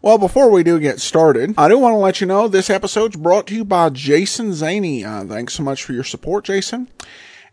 [0.00, 3.16] Well, before we do get started, I do want to let you know this episode's
[3.16, 5.04] brought to you by Jason Zaney.
[5.04, 6.86] Uh, thanks so much for your support, Jason.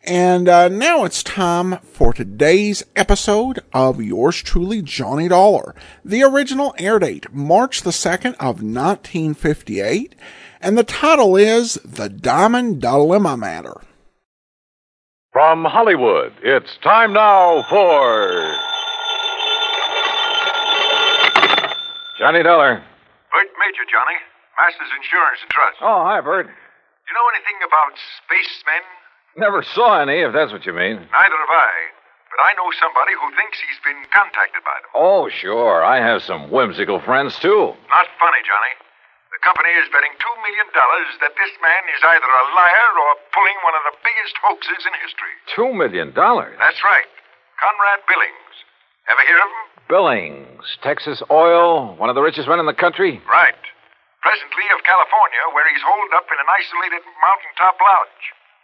[0.04, 5.74] And uh, now it's time for today's episode of yours truly, Johnny Dollar.
[6.04, 10.14] The original air date, March the 2nd of 1958.
[10.62, 13.82] And the title is The Diamond Dilemma Matter.
[15.32, 18.75] From Hollywood, it's time now for.
[22.26, 22.82] Johnny Dollar.
[23.30, 24.18] Bert Major, Johnny.
[24.58, 25.78] Masters Insurance and Trust.
[25.78, 26.50] Oh, hi, Bert.
[26.50, 28.82] Do you know anything about spacemen?
[29.38, 31.06] Never saw any, if that's what you mean.
[31.06, 31.74] Neither have I.
[32.34, 34.90] But I know somebody who thinks he's been contacted by them.
[34.98, 35.86] Oh, sure.
[35.86, 37.78] I have some whimsical friends, too.
[37.94, 38.74] Not funny, Johnny.
[39.30, 40.66] The company is betting $2 million
[41.22, 44.98] that this man is either a liar or pulling one of the biggest hoaxes in
[44.98, 45.36] history.
[45.54, 46.58] Two million dollars.
[46.58, 47.06] That's right.
[47.62, 48.45] Conrad Billings.
[49.06, 49.66] Ever hear of him?
[49.86, 53.22] Billings, Texas Oil, one of the richest men in the country.
[53.30, 53.62] Right.
[54.26, 58.24] Presently of California, where he's holed up in an isolated mountaintop lodge,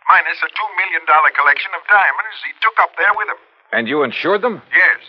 [0.09, 3.41] minus a $2 million collection of diamonds he took up there with him.
[3.69, 4.65] And you insured them?
[4.73, 5.01] Yes,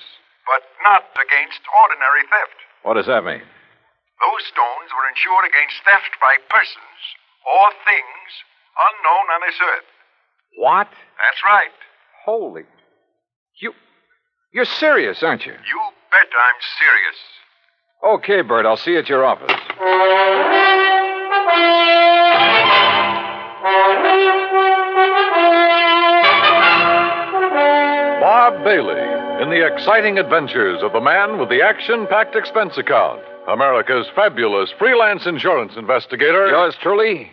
[0.44, 2.58] but not against ordinary theft.
[2.84, 3.40] What does that mean?
[4.20, 7.00] Those stones were insured against theft by persons
[7.42, 8.28] or things
[8.76, 9.88] unknown on this earth.
[10.60, 10.92] What?
[11.18, 11.74] That's right.
[12.28, 12.68] Holy.
[13.58, 13.72] You.
[14.52, 15.52] You're serious, aren't you?
[15.52, 15.80] You
[16.10, 17.16] bet I'm serious.
[18.04, 19.50] Okay, Bert, I'll see you at your office.
[28.20, 29.00] Bob Bailey
[29.42, 33.20] in the exciting adventures of the man with the action packed expense account.
[33.48, 36.46] America's fabulous freelance insurance investigator.
[36.48, 37.30] Yours truly,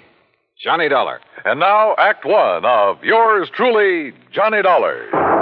[0.64, 1.20] Johnny Dollar.
[1.46, 5.39] And now, Act One of yours truly, Johnny Dollar.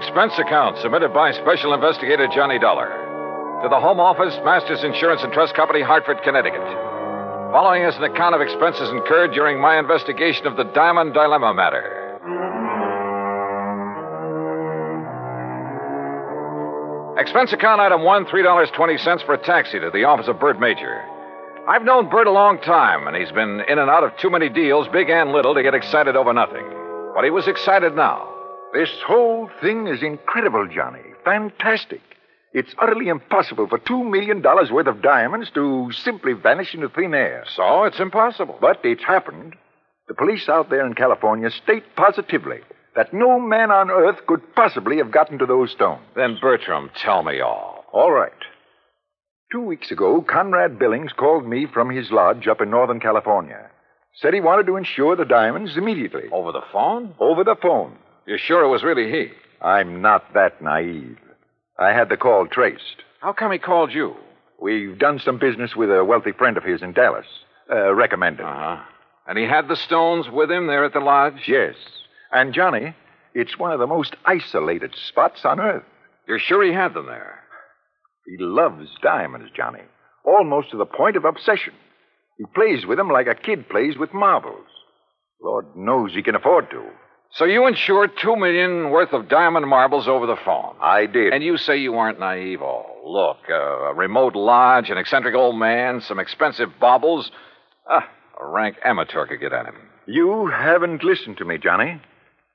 [0.00, 2.88] Expense account submitted by Special Investigator Johnny Dollar
[3.62, 6.64] to the Home Office, Masters Insurance and Trust Company, Hartford, Connecticut.
[7.52, 12.16] Following is an account of expenses incurred during my investigation of the Diamond Dilemma matter.
[17.20, 21.04] Expense account item one, $3.20 for a taxi to the office of Bert Major.
[21.68, 24.48] I've known Bert a long time, and he's been in and out of too many
[24.48, 26.64] deals, big and little, to get excited over nothing.
[27.14, 28.39] But he was excited now.
[28.72, 31.02] This whole thing is incredible, Johnny.
[31.24, 32.02] Fantastic.
[32.52, 37.44] It's utterly impossible for $2 million worth of diamonds to simply vanish into thin air.
[37.54, 38.58] So it's impossible.
[38.60, 39.54] But it's happened.
[40.08, 42.60] The police out there in California state positively
[42.96, 46.02] that no man on earth could possibly have gotten to those stones.
[46.16, 47.84] Then, Bertram, tell me all.
[47.92, 48.32] All right.
[49.52, 53.70] Two weeks ago, Conrad Billings called me from his lodge up in Northern California.
[54.14, 56.24] Said he wanted to insure the diamonds immediately.
[56.32, 57.14] Over the phone?
[57.20, 57.96] Over the phone.
[58.26, 59.28] You're sure it was really he?
[59.60, 61.18] I'm not that naive.
[61.78, 63.02] I had the call traced.
[63.20, 64.14] How come he called you?
[64.60, 67.26] We've done some business with a wealthy friend of his in Dallas.
[67.70, 68.44] Uh, recommended.
[68.44, 68.82] Uh huh.
[69.26, 71.46] And he had the stones with him there at the lodge?
[71.46, 71.74] Yes.
[72.32, 72.94] And, Johnny,
[73.34, 75.84] it's one of the most isolated spots on Earth.
[76.26, 77.40] You're sure he had them there?
[78.26, 79.82] He loves diamonds, Johnny,
[80.24, 81.72] almost to the point of obsession.
[82.38, 84.66] He plays with them like a kid plays with marbles.
[85.42, 86.84] Lord knows he can afford to.
[87.32, 90.74] So you insured two million worth of diamond marbles over the phone.
[90.80, 91.32] I did.
[91.32, 92.60] And you say you weren't naive.
[92.60, 93.54] Oh, look, uh,
[93.90, 97.30] a remote lodge, an eccentric old man, some expensive baubles.
[97.88, 98.08] Ah,
[98.40, 99.76] a rank amateur could get at him.
[100.06, 102.00] You haven't listened to me, Johnny.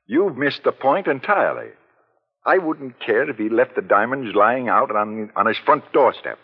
[0.08, 1.70] You've missed the point entirely.
[2.46, 6.38] I wouldn't care if he left the diamonds lying out on, on his front doorstep.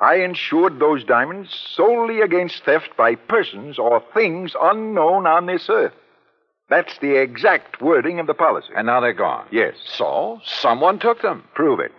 [0.00, 5.92] I insured those diamonds solely against theft by persons or things unknown on this earth.
[6.68, 8.68] That's the exact wording of the policy.
[8.76, 9.46] And now they're gone.
[9.50, 9.74] Yes.
[9.84, 11.44] So, someone took them.
[11.54, 11.92] Prove it.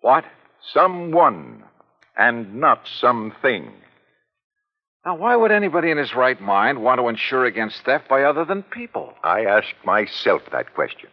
[0.00, 0.24] What?
[0.72, 1.62] Someone,
[2.16, 3.72] and not something.
[5.04, 8.44] Now, why would anybody in his right mind want to insure against theft by other
[8.44, 9.14] than people?
[9.24, 11.08] I asked myself that question.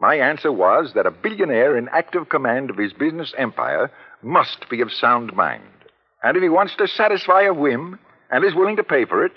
[0.00, 3.90] My answer was that a billionaire in active command of his business empire
[4.22, 5.62] must be of sound mind.
[6.22, 7.98] And if he wants to satisfy a whim
[8.30, 9.32] and is willing to pay for it,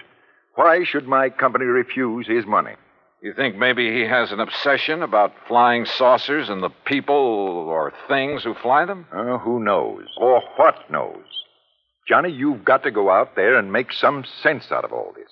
[0.58, 2.74] Why should my company refuse his money?
[3.22, 8.44] You think maybe he has an obsession about flying saucers and the people or things
[8.44, 9.06] who fly them?
[9.16, 10.08] Uh, who knows?
[10.20, 11.24] Or what knows?
[12.08, 15.30] Johnny, you've got to go out there and make some sense out of all this.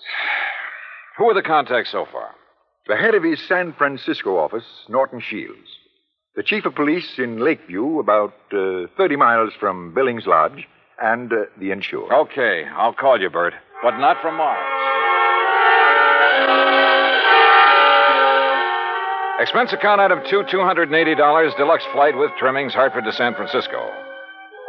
[1.17, 2.29] Who are the contacts so far?
[2.85, 5.69] The head of his San Francisco office, Norton Shields.
[6.35, 10.67] The chief of police in Lakeview, about uh, 30 miles from Billings Lodge,
[11.01, 12.13] and uh, the insurer.
[12.13, 14.85] Okay, I'll call you, Bert, but not from Mars.
[19.37, 23.91] Expense account item two, $280, deluxe flight with trimmings, Hartford to San Francisco.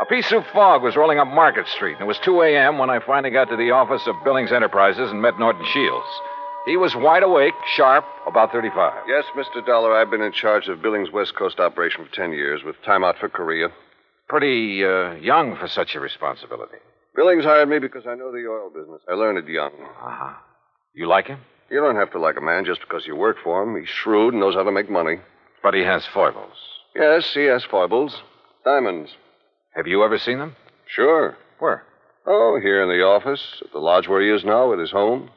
[0.00, 2.76] A piece of fog was rolling up Market Street, and it was 2 a.m.
[2.76, 6.06] when I finally got to the office of Billings Enterprises and met Norton Shields.
[6.66, 9.04] He was wide awake, sharp, about 35.
[9.06, 9.64] Yes, Mr.
[9.64, 13.04] Dollar, I've been in charge of Billings West Coast operation for 10 years with time
[13.04, 13.68] out for Korea.
[14.28, 16.78] Pretty uh, young for such a responsibility.
[17.14, 19.00] Billings hired me because I know the oil business.
[19.08, 19.70] I learned it young.
[19.70, 20.34] Uh-huh.
[20.92, 21.38] You like him?
[21.70, 23.78] You don't have to like a man just because you work for him.
[23.78, 25.16] He's shrewd and knows how to make money.
[25.62, 26.56] But he has foibles.
[26.94, 28.22] Yes, he has foibles.
[28.64, 29.10] Diamonds.
[29.74, 30.54] Have you ever seen them?
[30.86, 31.36] Sure.
[31.58, 31.84] Where?
[32.26, 35.30] Oh, here in the office, at the lodge where he is now, at his home.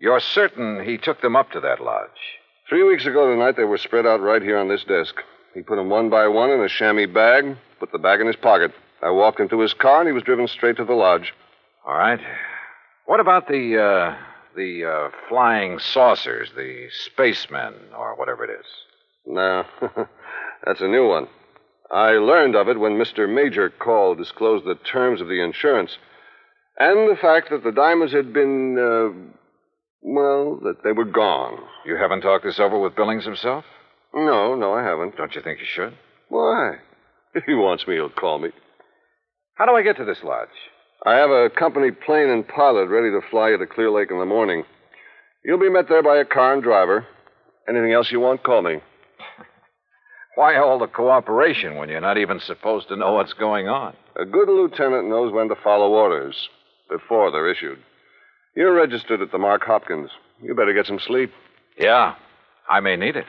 [0.00, 2.08] You're certain he took them up to that lodge?
[2.68, 5.14] Three weeks ago tonight, they were spread out right here on this desk.
[5.54, 8.36] He put them one by one in a chamois bag, put the bag in his
[8.36, 8.72] pocket.
[9.02, 11.32] I walked into his car, and he was driven straight to the lodge.
[11.86, 12.20] All right.
[13.06, 14.16] What about the, uh,
[14.56, 18.66] the uh, flying saucers, the spacemen, or whatever it is?
[19.26, 19.64] No,
[20.64, 21.28] that's a new one.
[21.90, 23.32] I learned of it when Mr.
[23.32, 25.96] Major called, disclosed the terms of the insurance,
[26.78, 29.32] and the fact that the diamonds had been, uh,
[30.02, 31.58] well, that they were gone.
[31.86, 33.64] You haven't talked this over with Billings himself?
[34.14, 35.16] No, no, I haven't.
[35.16, 35.94] Don't you think you should?
[36.28, 36.76] Why?
[37.34, 38.50] If he wants me, he'll call me.
[39.54, 40.48] How do I get to this lodge?
[41.06, 44.18] I have a company plane and pilot ready to fly you to Clear Lake in
[44.18, 44.64] the morning.
[45.44, 47.06] You'll be met there by a car and driver.
[47.68, 48.76] Anything else you want, call me.
[50.34, 53.94] Why all the cooperation when you're not even supposed to know what's going on?
[54.18, 56.48] A good lieutenant knows when to follow orders
[56.90, 57.78] before they're issued.
[58.56, 60.10] You're registered at the Mark Hopkins.
[60.42, 61.30] You better get some sleep.
[61.78, 62.14] Yeah,
[62.68, 63.26] I may need it.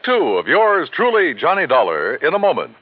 [0.00, 2.74] Act two of yours truly, Johnny Dollar, in a moment.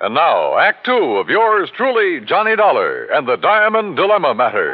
[0.00, 4.68] And now, Act two of yours truly, Johnny Dollar, and the Diamond Dilemma matter.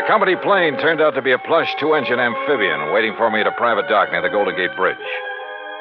[0.00, 3.42] The company plane turned out to be a plush two engine amphibian waiting for me
[3.42, 4.96] at a private dock near the Golden Gate Bridge.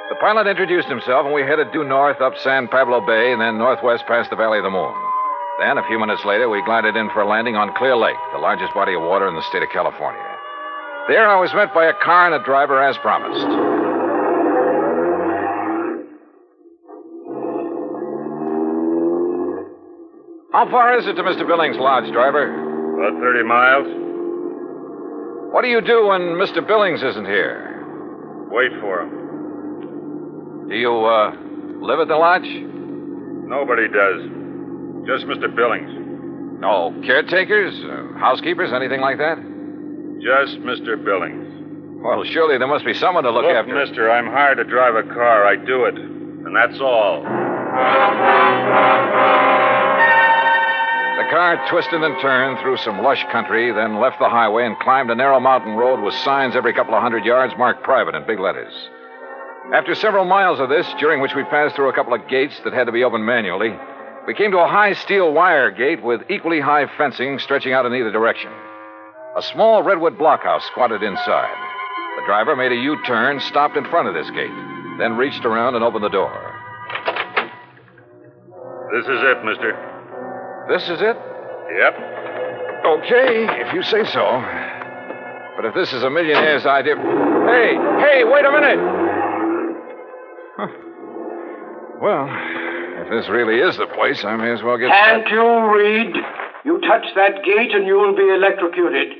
[0.09, 3.57] The pilot introduced himself, and we headed due north up San Pablo Bay and then
[3.57, 5.10] northwest past the Valley of the Moon.
[5.61, 8.39] Then, a few minutes later, we glided in for a landing on Clear Lake, the
[8.39, 10.19] largest body of water in the state of California.
[11.07, 13.45] There, I was met by a car and a driver as promised.
[20.51, 21.45] How far is it to Mr.
[21.45, 22.49] Billings' lodge, driver?
[22.97, 23.85] About 30 miles.
[25.53, 26.65] What do you do when Mr.
[26.65, 27.85] Billings isn't here?
[28.49, 30.69] Wait for him.
[30.69, 31.37] Do you, uh,
[31.85, 32.49] live at the lodge?
[33.45, 34.40] Nobody does.
[35.05, 35.53] Just Mr.
[35.53, 35.89] Billings.
[36.61, 39.37] No caretakers, uh, housekeepers, anything like that?
[40.21, 41.03] Just Mr.
[41.03, 41.47] Billings.
[42.03, 43.73] Well, surely there must be someone to look, Look, after.
[43.73, 45.45] mister, I'm hired to drive a car.
[45.45, 45.95] I do it.
[45.95, 47.21] And that's all.
[51.17, 55.09] The car twisted and turned through some lush country, then left the highway and climbed
[55.11, 58.39] a narrow mountain road with signs every couple of hundred yards marked private in big
[58.39, 58.73] letters.
[59.73, 62.73] After several miles of this, during which we passed through a couple of gates that
[62.73, 63.69] had to be opened manually,
[64.27, 67.93] we came to a high steel wire gate with equally high fencing stretching out in
[67.93, 68.51] either direction.
[69.37, 71.55] A small redwood blockhouse squatted inside.
[72.17, 74.51] The driver made a U turn, stopped in front of this gate,
[74.99, 76.31] then reached around and opened the door.
[78.93, 79.73] This is it, mister.
[80.67, 81.17] This is it?
[81.79, 81.95] Yep.
[82.85, 84.43] Okay, if you say so.
[85.55, 86.95] But if this is a millionaire's idea.
[86.97, 88.79] Hey, hey, wait a minute!
[90.57, 90.67] Huh.
[92.01, 92.27] Well,
[93.01, 94.89] if this really is the place, I may as well get.
[94.89, 95.41] Can't you
[95.75, 96.15] read?
[96.63, 99.17] You touch that gate and you will be electrocuted.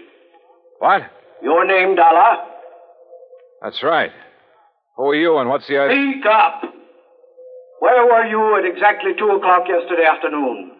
[0.79, 1.01] What?
[1.41, 2.37] Your name, Dollar?
[3.61, 4.11] That's right.
[4.97, 6.11] Who are you and what's the idea?
[6.13, 6.61] Speak up.
[7.79, 10.71] Where were you at exactly 2 o'clock yesterday afternoon?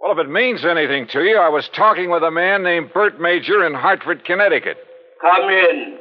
[0.00, 3.20] Well, if it means anything to you, I was talking with a man named Bert
[3.20, 4.76] Major in Hartford, Connecticut.
[5.22, 5.98] Come in.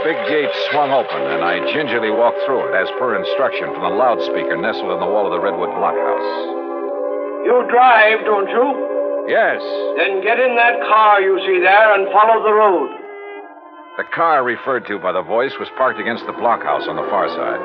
[0.00, 3.84] The big gate swung open, and I gingerly walked through it, as per instruction from
[3.84, 6.30] the loudspeaker nestled in the wall of the Redwood blockhouse.
[7.44, 8.66] You drive, don't you?
[9.28, 9.60] Yes,
[10.00, 12.88] Then get in that car you see there and follow the road.
[13.98, 17.28] the car referred to by the voice was parked against the blockhouse on the far
[17.28, 17.60] side.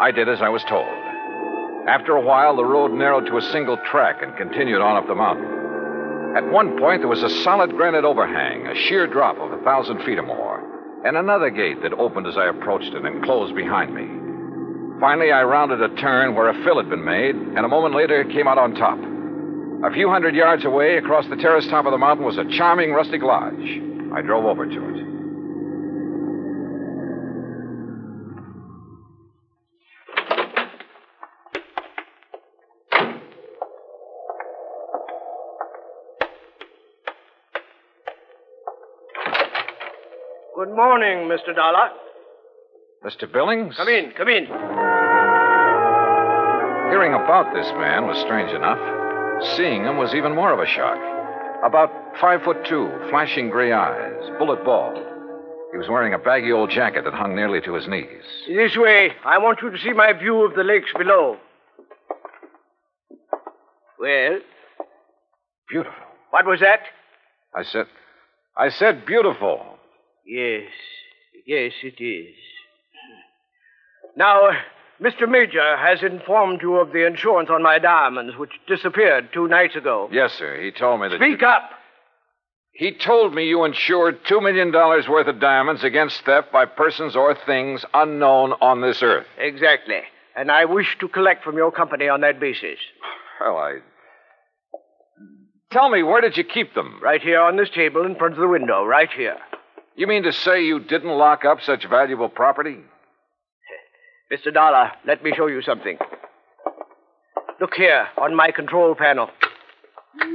[0.00, 0.88] I did as I was told.
[1.86, 5.14] After a while, the road narrowed to a single track and continued on up the
[5.14, 5.44] mountain.
[6.36, 10.02] At one point, there was a solid granite overhang, a sheer drop of a thousand
[10.04, 10.59] feet or more,
[11.04, 14.06] and another gate that opened as I approached it and closed behind me.
[15.00, 18.22] Finally, I rounded a turn where a fill had been made, and a moment later
[18.24, 18.98] came out on top.
[19.82, 22.92] A few hundred yards away, across the terrace top of the mountain, was a charming
[22.92, 23.80] rustic lodge.
[24.12, 25.19] I drove over to it.
[40.70, 41.52] Good morning, Mr.
[41.52, 41.90] Dollar.
[43.04, 43.30] Mr.
[43.30, 43.74] Billings?
[43.76, 44.46] Come in, come in.
[46.90, 48.78] Hearing about this man was strange enough.
[49.56, 50.96] Seeing him was even more of a shock.
[51.66, 54.96] About five foot two, flashing gray eyes, bullet bald.
[55.72, 58.22] He was wearing a baggy old jacket that hung nearly to his knees.
[58.46, 59.10] This way.
[59.24, 61.36] I want you to see my view of the lakes below.
[63.98, 64.38] Well,
[65.68, 65.98] Beautiful.
[66.30, 66.82] what was that?
[67.56, 67.86] I said,
[68.56, 69.78] I said beautiful.
[70.26, 70.70] Yes,
[71.46, 72.34] yes, it is.
[74.16, 74.52] Now, uh,
[75.00, 75.28] Mr.
[75.28, 80.08] Major has informed you of the insurance on my diamonds, which disappeared two nights ago.
[80.12, 80.60] Yes, sir.
[80.60, 81.16] He told me that.
[81.16, 81.70] Speak you- up.
[82.72, 87.34] He told me you insured $2 million worth of diamonds against theft by persons or
[87.44, 89.26] things unknown on this earth.
[89.38, 90.00] Exactly.
[90.36, 92.78] And I wish to collect from your company on that basis.
[93.40, 93.78] Well, I.
[95.72, 97.00] Tell me, where did you keep them?
[97.02, 99.36] Right here on this table in front of the window, right here.
[99.96, 102.78] You mean to say you didn't lock up such valuable property?
[104.32, 104.52] Mr.
[104.52, 105.98] Dollar, let me show you something.
[107.60, 109.28] Look here on my control panel.
[110.18, 110.26] Do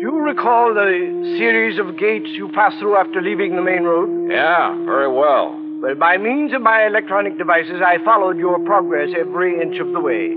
[0.00, 4.30] you recall the series of gates you passed through after leaving the main road?
[4.30, 5.58] Yeah, very well.
[5.80, 10.00] Well, by means of my electronic devices, I followed your progress every inch of the
[10.00, 10.34] way.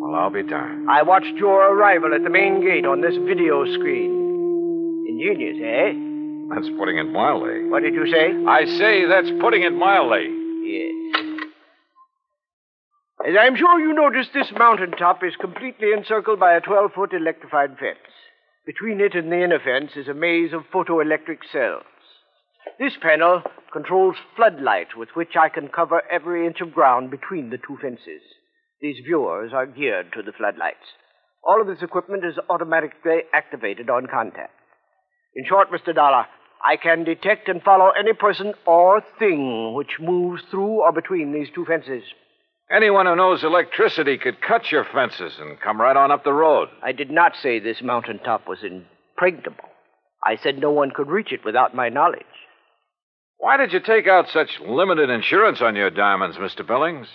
[0.00, 0.88] Well, I'll be darned.
[0.90, 5.04] I watched your arrival at the main gate on this video screen.
[5.08, 5.92] Ingenious, eh?
[6.50, 7.64] That's putting it mildly.
[7.68, 8.34] What did you say?
[8.46, 10.28] I say that's putting it mildly.
[10.62, 10.94] Yes.
[13.26, 17.78] As I'm sure you noticed, this mountaintop is completely encircled by a 12 foot electrified
[17.78, 18.12] fence.
[18.66, 21.84] Between it and the inner fence is a maze of photoelectric cells.
[22.78, 27.58] This panel controls floodlights with which I can cover every inch of ground between the
[27.58, 28.22] two fences.
[28.80, 30.84] These viewers are geared to the floodlights.
[31.46, 34.52] All of this equipment is automatically activated on contact.
[35.36, 35.94] In short, Mr.
[35.94, 36.26] Dollar,
[36.64, 41.48] I can detect and follow any person or thing which moves through or between these
[41.54, 42.04] two fences.
[42.70, 46.68] Anyone who knows electricity could cut your fences and come right on up the road.
[46.82, 49.68] I did not say this mountaintop was impregnable.
[50.26, 52.22] I said no one could reach it without my knowledge.
[53.36, 56.66] Why did you take out such limited insurance on your diamonds, Mr.
[56.66, 57.08] Billings?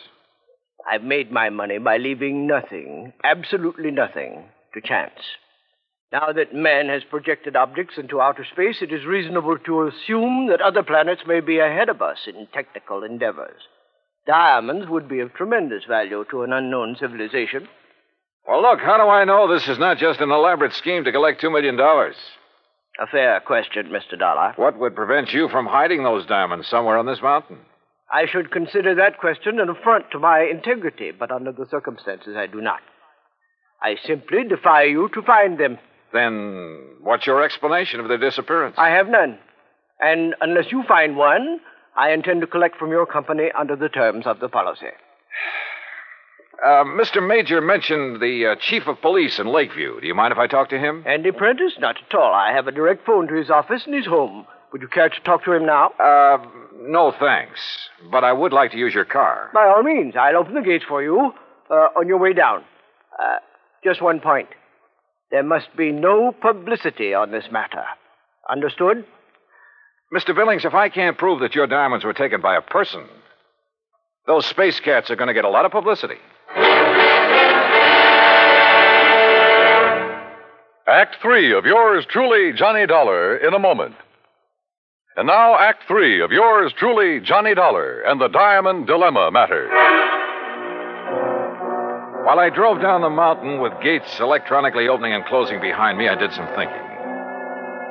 [0.90, 4.46] I've made my money by leaving nothing, absolutely nothing,
[4.76, 5.20] to chance.
[6.12, 10.62] Now that man has projected objects into outer space, it is reasonable to assume that
[10.62, 13.62] other planets may be ahead of us in technical endeavors.
[14.26, 17.68] Diamonds would be of tremendous value to an unknown civilization.
[18.48, 21.42] Well, look, how do I know this is not just an elaborate scheme to collect
[21.42, 21.80] $2 million?
[21.80, 24.18] A fair question, Mr.
[24.18, 24.54] Dollar.
[24.56, 27.60] What would prevent you from hiding those diamonds somewhere on this mountain?
[28.12, 32.48] I should consider that question an affront to my integrity, but under the circumstances, I
[32.48, 32.80] do not.
[33.82, 35.78] I simply defy you to find them.
[36.14, 38.76] Then what's your explanation of their disappearance?
[38.78, 39.38] I have none.
[40.00, 41.60] And unless you find one,
[41.98, 44.88] I intend to collect from your company under the terms of the policy.
[46.64, 47.26] Uh, Mr.
[47.26, 50.02] Major mentioned the uh, chief of police in Lakeview.
[50.02, 51.04] Do you mind if I talk to him?
[51.06, 51.74] Andy Prentice?
[51.80, 52.34] Not at all.
[52.34, 54.46] I have a direct phone to his office and he's home.
[54.74, 55.90] Would you care to talk to him now?
[56.00, 56.38] Uh,
[56.82, 57.60] no thanks.
[58.12, 59.50] But I would like to use your car.
[59.54, 60.16] By all means.
[60.20, 61.32] I'll open the gates for you
[61.70, 62.64] uh, on your way down.
[63.18, 63.38] Uh,
[63.84, 64.50] just one point.
[65.32, 67.84] There must be no publicity on this matter.
[68.50, 69.06] Understood?
[70.14, 70.36] Mr.
[70.36, 73.06] Billings, if I can't prove that your diamonds were taken by a person,
[74.26, 76.16] those space cats are going to get a lot of publicity.
[80.88, 83.94] Act three of yours truly, Johnny Dollar, in a moment.
[85.16, 89.70] And now, Act three of yours truly, Johnny Dollar, and the Diamond Dilemma matter.
[92.26, 96.16] While I drove down the mountain with gates electronically opening and closing behind me, I
[96.16, 96.84] did some thinking.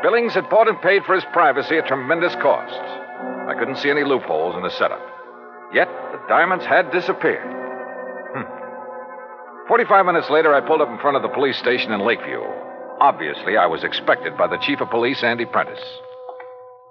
[0.02, 2.80] Billings had bought and paid for his privacy at tremendous cost.
[3.48, 5.00] I couldn't see any loopholes in the setup.
[5.74, 7.42] Yet the diamonds had disappeared.
[8.36, 9.66] Hmm.
[9.66, 12.40] 45 minutes later, I pulled up in front of the police station in Lakeview.
[13.00, 15.82] Obviously, I was expected by the chief of police, Andy Prentice.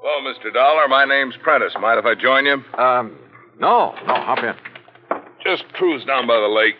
[0.03, 0.53] Well, Mr.
[0.53, 1.74] Dollar, my name's Prentice.
[1.79, 2.63] Mind if I join you?
[2.77, 3.17] Um,
[3.60, 4.53] no, no, hop in.
[5.44, 6.75] Just cruise down by the lake.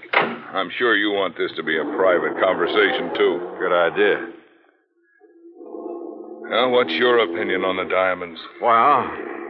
[0.54, 3.56] I'm sure you want this to be a private conversation, too.
[3.60, 4.28] Good idea.
[6.50, 8.40] Well, what's your opinion on the diamonds?
[8.62, 8.72] Well,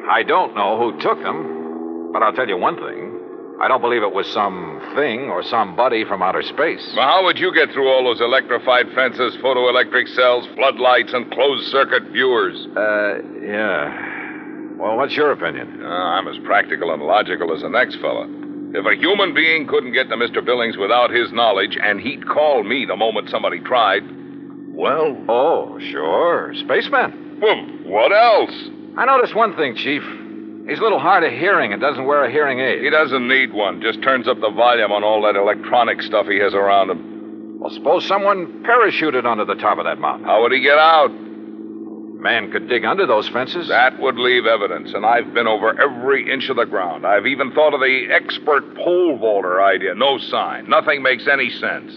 [0.10, 3.14] I don't know who took them, but I'll tell you one thing.
[3.62, 6.94] I don't believe it was some thing or somebody from outer space.
[6.96, 11.66] Well, how would you get through all those electrified fences, photoelectric cells, floodlights, and closed
[11.72, 12.56] circuit viewers?
[12.76, 14.78] Uh, yeah.
[14.78, 15.84] Well, what's your opinion?
[15.84, 18.26] Uh, I'm as practical and logical as the next fella.
[18.74, 20.44] If a human being couldn't get to Mr.
[20.44, 24.04] Billings without his knowledge, and he'd call me the moment somebody tried,
[24.74, 25.18] well.
[25.28, 26.54] Oh, sure.
[26.54, 27.40] Spaceman.
[27.42, 28.54] Well, what else?
[28.98, 30.04] I noticed one thing, Chief.
[30.68, 32.84] He's a little hard of hearing and doesn't wear a hearing aid.
[32.84, 33.82] He doesn't need one.
[33.82, 37.60] Just turns up the volume on all that electronic stuff he has around him.
[37.60, 40.26] Well, suppose someone parachuted onto the top of that mountain.
[40.26, 41.10] How would he get out?
[42.20, 43.68] Man could dig under those fences.
[43.68, 47.06] That would leave evidence, and I've been over every inch of the ground.
[47.06, 49.94] I've even thought of the expert pole vaulter idea.
[49.94, 50.68] No sign.
[50.68, 51.94] Nothing makes any sense.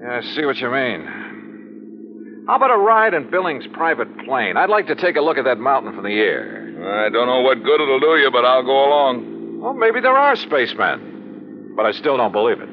[0.00, 2.44] Yeah, I see what you mean.
[2.48, 4.56] How about a ride in Billings' private plane?
[4.56, 7.04] I'd like to take a look at that mountain from the air.
[7.04, 9.60] I don't know what good it'll do you, but I'll go along.
[9.60, 11.74] Well, maybe there are spacemen.
[11.76, 12.68] But I still don't believe it.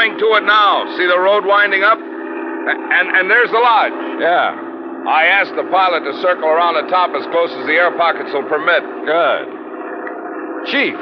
[0.00, 0.88] Coming to it now.
[0.96, 1.98] See the road winding up?
[2.00, 3.92] And, and there's the lodge.
[4.16, 4.56] Yeah.
[5.04, 8.32] I asked the pilot to circle around the top as close as the air pockets
[8.32, 8.80] will permit.
[9.04, 9.44] Good.
[10.72, 10.96] Chief,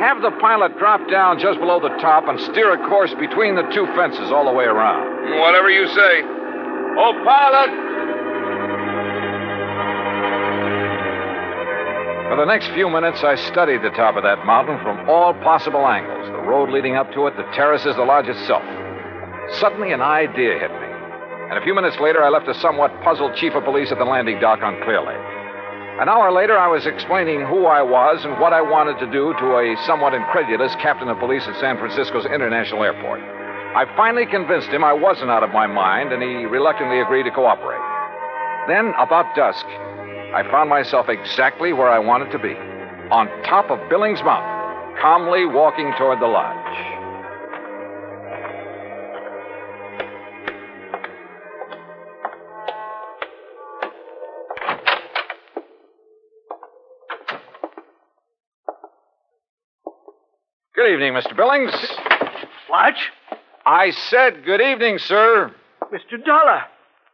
[0.00, 3.64] have the pilot drop down just below the top and steer a course between the
[3.72, 5.40] two fences all the way around.
[5.40, 6.12] Whatever you say.
[7.00, 7.72] Oh, pilot!
[12.28, 15.86] For the next few minutes, I studied the top of that mountain from all possible
[15.86, 16.15] angles
[16.46, 18.62] road leading up to it, the terrace is the lodge itself.
[19.58, 20.86] Suddenly, an idea hit me.
[21.50, 24.04] And a few minutes later, I left a somewhat puzzled chief of police at the
[24.04, 25.26] landing dock on Clear Lake.
[25.98, 29.32] An hour later, I was explaining who I was and what I wanted to do
[29.32, 33.20] to a somewhat incredulous captain of police at San Francisco's International Airport.
[33.74, 37.30] I finally convinced him I wasn't out of my mind, and he reluctantly agreed to
[37.30, 37.80] cooperate.
[38.68, 39.64] Then, about dusk,
[40.34, 42.56] I found myself exactly where I wanted to be
[43.10, 44.55] on top of Billings Mountain,
[45.00, 46.76] calmly walking toward the lodge.
[60.74, 61.34] Good evening, Mr.
[61.36, 61.72] Billings.
[62.68, 62.94] What?
[63.64, 65.54] I said good evening, sir.
[65.92, 66.22] Mr.
[66.24, 66.62] Dollar.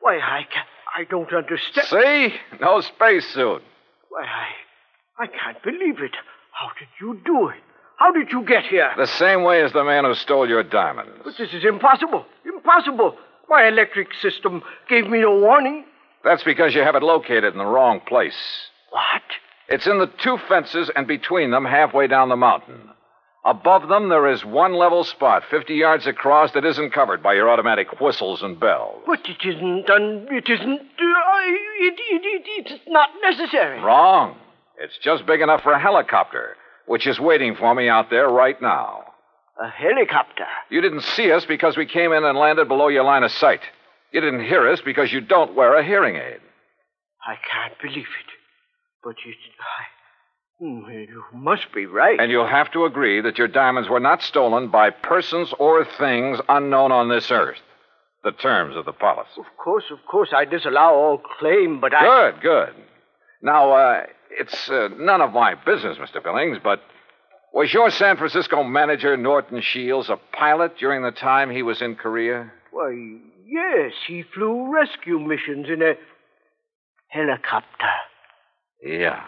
[0.01, 1.87] Why, I, ca- I don't understand.
[1.89, 2.35] See?
[2.61, 3.63] No spacesuit.
[4.09, 6.13] Why, I, I can't believe it.
[6.53, 7.63] How did you do it?
[8.03, 8.91] How did you get here?
[8.97, 11.13] The same way as the man who stole your diamonds.
[11.23, 12.27] But this is impossible.
[12.45, 13.17] Impossible.
[13.49, 15.85] My electric system gave me no warning.
[16.25, 18.35] That's because you have it located in the wrong place.
[18.91, 19.23] What?
[19.69, 22.91] It's in the two fences and between them, halfway down the mountain.
[23.45, 27.49] Above them, there is one level spot, 50 yards across, that isn't covered by your
[27.49, 29.01] automatic whistles and bells.
[29.07, 29.89] But it isn't.
[29.89, 30.81] Un- it isn't.
[30.81, 31.41] Uh,
[31.79, 33.81] it, it, it, it's not necessary.
[33.81, 34.37] Wrong.
[34.77, 38.61] It's just big enough for a helicopter, which is waiting for me out there right
[38.61, 39.05] now.
[39.63, 40.47] A helicopter.
[40.71, 43.61] You didn't see us because we came in and landed below your line of sight.
[44.13, 46.41] You didn't hear us because you don't wear a hearing aid.
[47.27, 48.31] I can't believe it.
[49.05, 49.37] But it.
[49.61, 49.85] I,
[50.63, 52.21] Hmm, you must be right.
[52.21, 56.39] And you'll have to agree that your diamonds were not stolen by persons or things
[56.49, 57.59] unknown on this earth.
[58.23, 59.41] The terms of the policy.
[59.41, 62.31] Of course, of course, I disallow all claim, but I.
[62.31, 62.75] Good, good.
[63.43, 64.03] Now, uh,
[64.39, 66.23] it's uh, none of my business, Mr.
[66.23, 66.81] Billings, but
[67.53, 71.97] was your San Francisco manager, Norton Shields, a pilot during the time he was in
[71.97, 72.51] Korea?
[72.71, 75.95] Why, yes, he flew rescue missions in a
[77.09, 77.93] helicopter.
[78.83, 79.25] Yeah.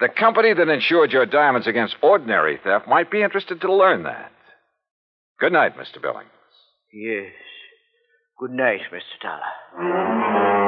[0.00, 4.32] The company that insured your diamonds against ordinary theft might be interested to learn that.
[5.38, 6.02] Good night, Mr.
[6.02, 6.30] Billings.
[6.92, 7.32] Yes.
[8.38, 9.20] Good night, Mr.
[9.22, 10.67] Dollar.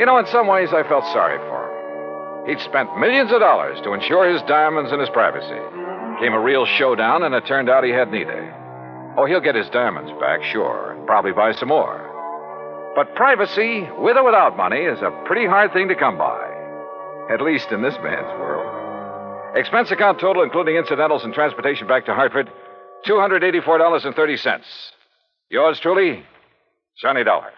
[0.00, 2.48] You know, in some ways, I felt sorry for him.
[2.48, 5.60] He'd spent millions of dollars to insure his diamonds and his privacy.
[6.24, 8.48] Came a real showdown, and it turned out he had neither.
[9.18, 12.00] Oh, he'll get his diamonds back, sure, and probably buy some more.
[12.96, 16.48] But privacy, with or without money, is a pretty hard thing to come by.
[17.30, 19.54] At least in this man's world.
[19.54, 22.50] Expense account total, including incidentals and transportation back to Hartford,
[23.06, 24.62] $284.30.
[25.50, 26.24] Yours truly,
[26.96, 27.52] Johnny Dollar.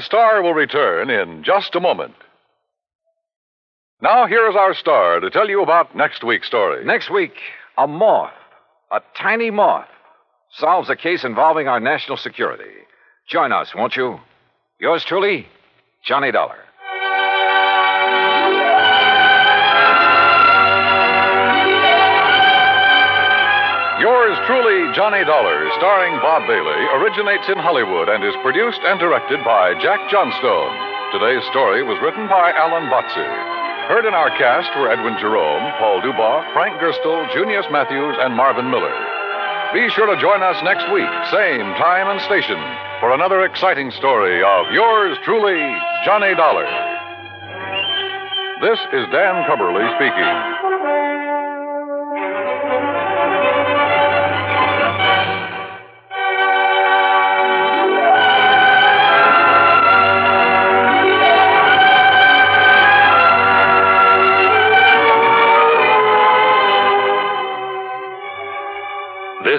[0.00, 2.14] Our star will return in just a moment.
[4.00, 6.86] Now, here is our star to tell you about next week's story.
[6.86, 7.34] Next week,
[7.76, 8.32] a moth,
[8.90, 9.90] a tiny moth,
[10.52, 12.72] solves a case involving our national security.
[13.28, 14.18] Join us, won't you?
[14.78, 15.46] Yours truly,
[16.02, 16.56] Johnny Dollar.
[24.20, 29.40] Yours truly, Johnny Dollar, starring Bob Bailey, originates in Hollywood and is produced and directed
[29.48, 30.76] by Jack Johnstone.
[31.08, 33.24] Today's story was written by Allen Botzer.
[33.88, 38.68] Heard in our cast were Edwin Jerome, Paul Dubov, Frank Gerstle, Junius Matthews, and Marvin
[38.68, 38.92] Miller.
[39.72, 42.60] Be sure to join us next week, same time and station,
[43.00, 45.64] for another exciting story of yours truly,
[46.04, 46.68] Johnny Dollar.
[48.60, 50.59] This is Dan Cubberly speaking.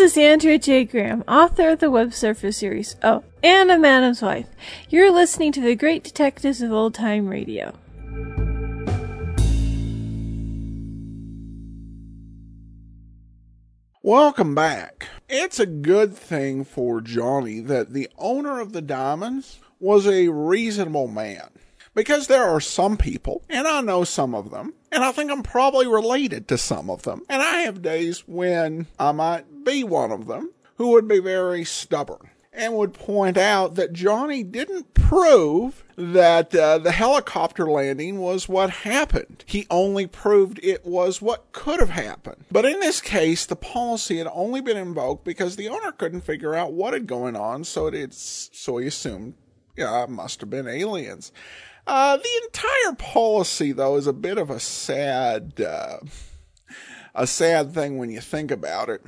[0.00, 0.84] Is Andrea J.
[0.86, 2.96] Graham, author of the Web Surfer series.
[3.02, 4.46] Oh, and Adam's Wife.
[4.88, 7.74] You're listening to the Great Detectives of Old Time Radio.
[14.02, 15.06] Welcome back.
[15.28, 21.08] It's a good thing for Johnny that the owner of the diamonds was a reasonable
[21.08, 21.50] man.
[21.94, 25.42] Because there are some people, and I know some of them, and I think I'm
[25.42, 30.12] probably related to some of them, and I have days when I might be one
[30.12, 35.84] of them, who would be very stubborn and would point out that Johnny didn't prove
[35.96, 39.44] that uh, the helicopter landing was what happened.
[39.46, 42.44] He only proved it was what could have happened.
[42.50, 46.54] But in this case, the policy had only been invoked because the owner couldn't figure
[46.54, 49.34] out what had going on, so it's so he assumed,
[49.76, 51.32] yeah, it must have been aliens.
[51.90, 55.98] Uh, the entire policy, though, is a bit of a sad, uh,
[57.16, 59.02] a sad thing when you think about it.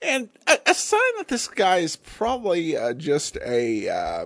[0.00, 4.24] And a, a sign that this guy is probably uh, just a uh,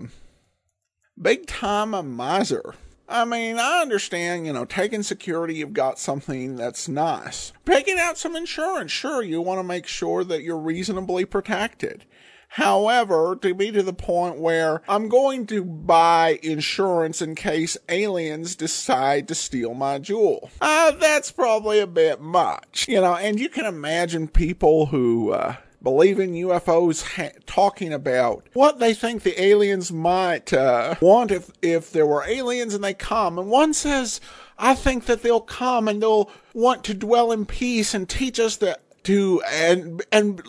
[1.20, 2.76] big time miser.
[3.08, 7.52] I mean, I understand, you know, taking security, you've got something that's nice.
[7.66, 12.04] Taking out some insurance, sure, you want to make sure that you're reasonably protected.
[12.48, 18.56] However, to be to the point where I'm going to buy insurance in case aliens
[18.56, 20.50] decide to steal my jewel.
[20.60, 25.56] Uh, that's probably a bit much, you know, and you can imagine people who, uh,
[25.82, 31.50] believe in UFOs ha- talking about what they think the aliens might uh, want if
[31.62, 33.38] if there were aliens and they come.
[33.38, 34.20] And one says,
[34.58, 38.56] "I think that they'll come and they'll want to dwell in peace and teach us
[38.56, 40.42] that to and and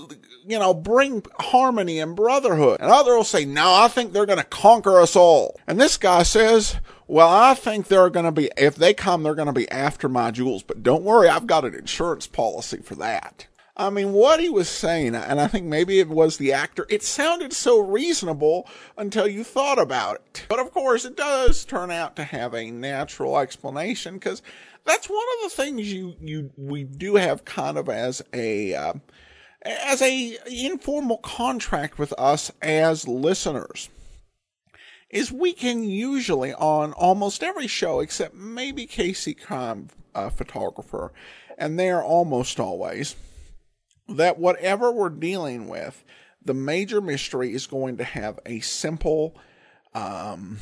[0.49, 4.39] you know bring harmony and brotherhood." And other will say, "No, I think they're going
[4.39, 6.77] to conquer us all." And this guy says.
[7.11, 10.07] Well, I think they're going to be, if they come, they're going to be after
[10.07, 13.47] my jewels, but don't worry, I've got an insurance policy for that.
[13.79, 17.01] I mean, what he was saying, and I think maybe it was the actor, it
[17.01, 20.45] sounded so reasonable until you thought about it.
[20.49, 24.41] But of course, it does turn out to have a natural explanation because
[24.83, 28.93] that's one of the things you, you, we do have kind of as a, uh,
[29.63, 33.89] as a informal contract with us as listeners
[35.09, 41.11] is we can usually on almost every show except maybe Casey Crime uh, Photographer,
[41.57, 43.15] and they're almost always
[44.07, 46.03] that whatever we're dealing with,
[46.43, 49.35] the major mystery is going to have a simple,
[49.93, 50.57] um,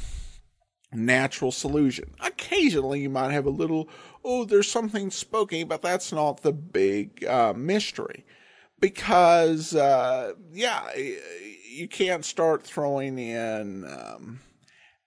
[0.92, 2.14] natural solution.
[2.20, 3.88] Occasionally, you might have a little,
[4.24, 8.26] oh, there's something spooky, but that's not the big uh, mystery.
[8.80, 14.40] Because, uh, yeah, you can't start throwing in um,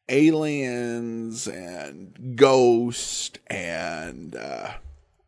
[0.09, 4.73] aliens and ghosts and uh,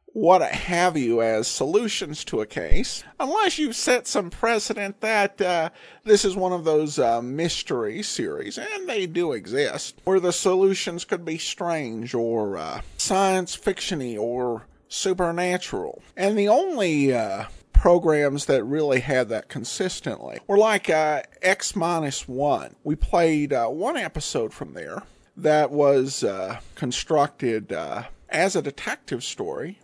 [0.06, 5.70] what have you as solutions to a case, unless you've set some precedent that uh,
[6.04, 11.04] this is one of those uh, mystery series, and they do exist, where the solutions
[11.04, 16.02] could be strange or uh, science fictiony or supernatural.
[16.14, 17.46] And the only uh,
[17.82, 22.76] programs that really had that consistently were like uh, X minus one.
[22.84, 25.02] We played uh, one episode from there
[25.36, 29.80] that was uh, constructed uh, as a detective story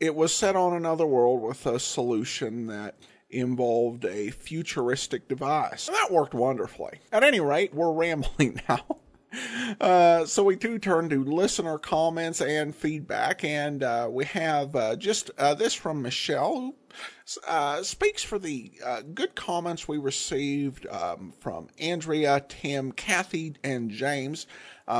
[0.00, 2.96] it was set on another world with a solution that
[3.30, 5.86] involved a futuristic device.
[5.86, 7.00] And that worked wonderfully.
[7.12, 8.80] At any rate, we're rambling now.
[9.80, 14.96] Uh, so we do turn to listener comments and feedback, and uh, we have uh,
[14.96, 16.74] just uh, this from Michelle, who
[17.46, 18.72] uh, speaks for the
[19.14, 24.46] good comments we received um, from Andrea, Tim, Kathy, and James.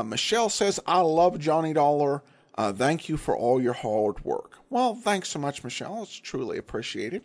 [0.05, 2.23] Michelle says, "I love Johnny Dollar."
[2.57, 4.53] Thank you for all your hard work.
[4.69, 6.03] Well, thanks so much, Michelle.
[6.03, 7.23] It's truly appreciated.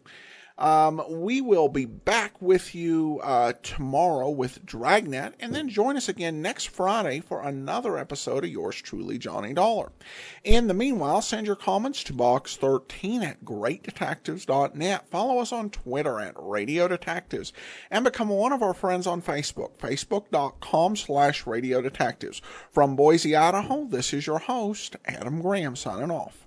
[0.63, 6.09] Um, we will be back with you uh, tomorrow with Dragnet, and then join us
[6.09, 9.91] again next Friday for another episode of yours truly, Johnny Dollar.
[10.45, 15.09] In the meanwhile, send your comments to box13 at greatdetectives.net.
[15.09, 17.53] Follow us on Twitter at Radio Detectives,
[17.91, 22.41] and become one of our friends on Facebook, facebook.com slash Radio Detectives.
[22.71, 26.42] From Boise, Idaho, this is your host, Adam Graham, signing off.